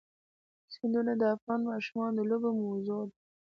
سیندونه 0.73 1.11
د 1.17 1.23
افغان 1.35 1.61
ماشومانو 1.71 2.15
د 2.17 2.27
لوبو 2.29 2.49
موضوع 2.63 3.01
ده. 3.09 3.15